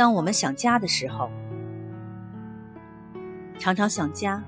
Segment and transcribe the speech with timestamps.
[0.00, 1.30] 当我们想家的时候，
[3.58, 4.42] 常常想家。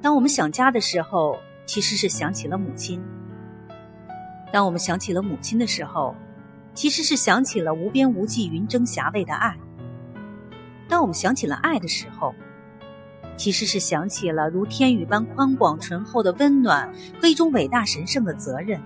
[0.00, 3.04] 当我们想家的时候，其实是想起了母亲。
[4.50, 6.14] 当我们想起了母亲的时候，
[6.72, 9.54] 其实是想起了无边无际、云蒸霞蔚的爱。
[10.88, 12.34] 当我们想起了爱的时候，
[13.36, 18.80] 其实是想起了如天宇般宽广醇厚的温暖和一种伟大神圣的责任。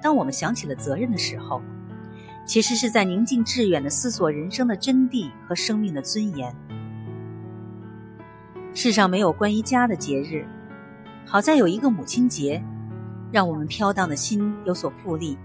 [0.00, 1.60] 当我们想起了责任的时候，
[2.44, 6.54] 其实是在宁静致远的思索人生的真谛和生命的尊严。
[8.74, 10.46] 世上没有关于家的节日，
[11.26, 12.62] 好在有一个母亲节，
[13.30, 15.36] 让我们飘荡的心有所复利。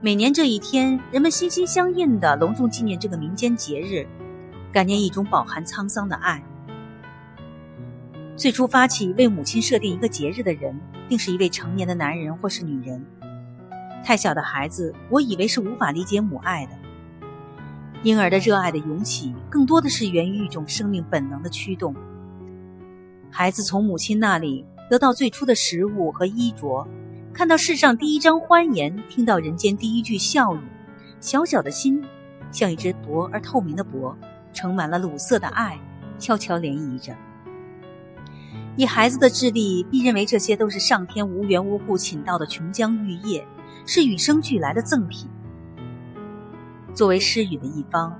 [0.00, 4.06] 每年这一天，人们心心相印的隆重纪念这个民间节日，
[4.72, 6.40] 感念一种饱含沧桑的爱。
[8.36, 13.04] 最初发起为母亲设定一个节日的人，定是一位成年的男人或是女人。
[14.04, 16.72] 太小的孩子，我以为是无法理解母爱的。
[18.02, 21.94] 婴儿的热爱的涌起，更多的是源于一种生命本能的驱动。
[23.30, 26.86] 孩子从母亲那里得到最初的食物和衣着，
[27.32, 30.60] 看到世上第一张欢颜，听到人间第一句笑语，
[31.20, 32.02] 小小的心
[32.50, 34.16] 像一只薄而透明的薄，
[34.52, 35.78] 盛满了乳色的爱，
[36.18, 37.14] 悄悄涟漪着。
[38.76, 43.44] 以孩子的智力，必认为这些都是上天无缘无故请到的琼浆玉液。
[43.90, 45.30] 是与生俱来的赠品。
[46.92, 48.14] 作为施予的一方，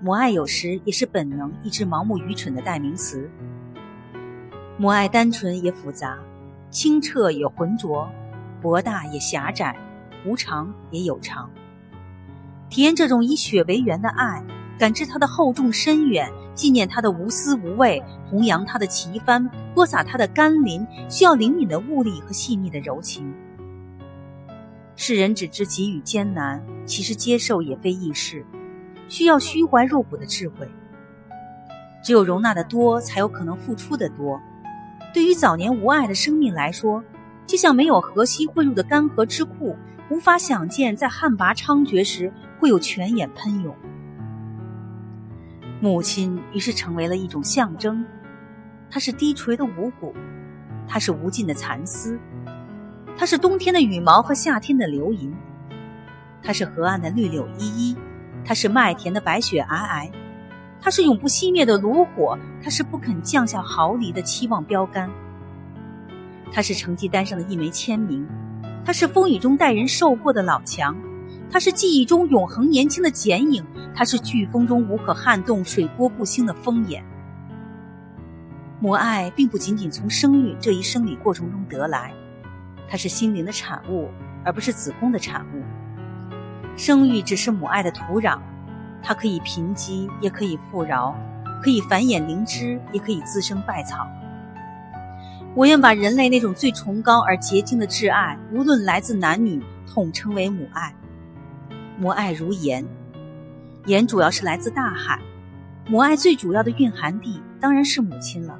[0.00, 3.28] 母爱有时也是本能，一直盲目愚蠢的代名词。
[4.78, 6.20] 母爱单纯也复杂，
[6.70, 8.08] 清澈也浑浊，
[8.60, 9.76] 博大也狭窄，
[10.24, 11.50] 无常也有常。
[12.70, 14.40] 体验这种以血为源的爱，
[14.78, 23.34] 感知它的厚重深远，纪念它的无私无畏，弘扬它的奇帆，播撒它的甘霖，需要灵敏的物力和细腻的柔情。
[25.04, 28.46] 世人只知给予艰难，其实接受也非易事，
[29.08, 30.70] 需要虚怀若谷的智慧。
[32.04, 34.40] 只有容纳的多，才有可能付出的多。
[35.12, 37.02] 对于早年无爱的生命来说，
[37.48, 39.76] 就像没有河溪汇入的干涸之库，
[40.08, 43.74] 无法想见在旱魃猖獗时会有泉眼喷涌。
[45.80, 48.06] 母亲于是成为了一种象征，
[48.88, 50.14] 它是低垂的五谷，
[50.86, 52.16] 它是无尽的蚕丝。
[53.16, 55.32] 它是冬天的羽毛和夏天的流萤，
[56.42, 57.96] 它是河岸的绿柳依依，
[58.44, 60.10] 它是麦田的白雪皑皑，
[60.80, 65.08] 它是永不熄灭的炉火，它是不肯降下毫厘的期望标杆，
[66.52, 68.26] 它是成绩单上的一枚签名，
[68.84, 70.96] 它是风雨中待人受过的老墙，
[71.48, 77.04] 它是记忆中永恒年轻的剪影，它是飓风中无可撼动、水波不兴的风眼。
[78.80, 82.12] 母爱并不仅仅从生育这一生理过程中得来。
[82.92, 84.10] 它是心灵的产物，
[84.44, 85.62] 而不是子宫的产物。
[86.76, 88.38] 生育只是母爱的土壤，
[89.02, 91.14] 它可以贫瘠，也可以富饶；
[91.62, 94.06] 可以繁衍灵芝，也可以滋生败草。
[95.54, 100.94] 我愿把人类那种最崇高而洁净的挚爱，无论来自男女，统称为母爱。
[101.98, 102.84] 母爱如盐，
[103.86, 105.18] 盐主要是来自大海，
[105.88, 108.58] 母爱最主要的蕴含地当然是母亲了。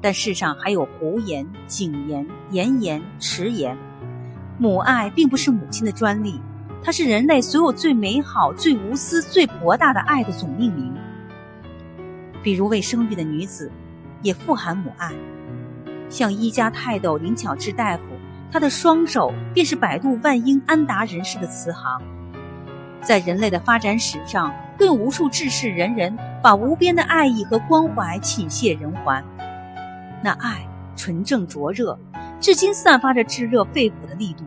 [0.00, 3.76] 但世上还有胡言、井盐、盐盐、池盐，
[4.58, 6.40] 母爱并不是母亲的专利，
[6.82, 10.94] 它是人类所有最美好、最无私、最博大的爱的总命名。
[12.42, 13.72] 比如未生育的女子，
[14.22, 15.12] 也富含母爱，
[16.08, 18.02] 像医家泰斗林巧稚大夫，
[18.52, 22.00] 他的双手便是百度万英安达人士的慈航。
[23.02, 29.24] 在人类的发展史上，更无数志士仁人，把无边的爱意和关怀倾泻人寰。
[30.26, 31.96] 那爱纯正灼热，
[32.40, 34.42] 至今散发着炙热肺腑的力度，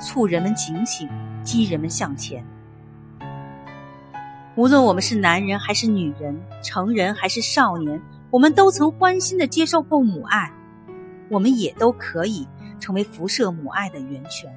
[0.00, 1.06] 促人们警醒，
[1.42, 2.42] 激人们向前。
[4.56, 8.00] 无论我们是男人还是女人，成人还是少年，
[8.30, 10.50] 我们都曾欢欣的接受过母爱，
[11.28, 12.48] 我们也都可以
[12.80, 14.50] 成为辐射母爱的源泉。